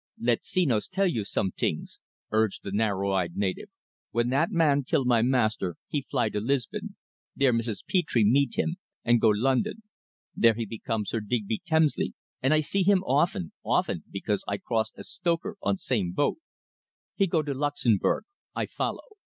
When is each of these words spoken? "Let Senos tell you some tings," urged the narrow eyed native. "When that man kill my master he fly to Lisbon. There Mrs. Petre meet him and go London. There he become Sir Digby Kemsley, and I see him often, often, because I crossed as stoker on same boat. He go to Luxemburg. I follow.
"Let 0.19 0.41
Senos 0.43 0.89
tell 0.89 1.05
you 1.05 1.23
some 1.23 1.51
tings," 1.55 1.99
urged 2.31 2.63
the 2.63 2.71
narrow 2.71 3.11
eyed 3.11 3.35
native. 3.37 3.69
"When 4.09 4.29
that 4.29 4.49
man 4.49 4.83
kill 4.83 5.05
my 5.05 5.21
master 5.21 5.75
he 5.89 6.01
fly 6.09 6.29
to 6.29 6.39
Lisbon. 6.39 6.95
There 7.35 7.53
Mrs. 7.53 7.83
Petre 7.87 8.25
meet 8.25 8.57
him 8.57 8.77
and 9.03 9.21
go 9.21 9.29
London. 9.29 9.83
There 10.35 10.55
he 10.55 10.65
become 10.65 11.05
Sir 11.05 11.19
Digby 11.19 11.61
Kemsley, 11.69 12.15
and 12.41 12.51
I 12.51 12.61
see 12.61 12.81
him 12.81 13.03
often, 13.03 13.51
often, 13.63 14.03
because 14.09 14.43
I 14.47 14.57
crossed 14.57 14.95
as 14.97 15.07
stoker 15.07 15.55
on 15.61 15.77
same 15.77 16.13
boat. 16.13 16.39
He 17.13 17.27
go 17.27 17.43
to 17.43 17.53
Luxemburg. 17.53 18.23
I 18.55 18.65
follow. 18.65 19.05